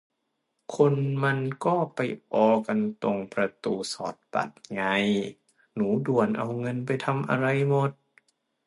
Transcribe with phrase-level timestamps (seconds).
[0.75, 1.99] คนมันก็ไป
[2.33, 4.83] ออกันตรงประตูสอดบัตรไง
[5.75, 7.91] หนูด่วนเอาเงินไปทำอะไรหมด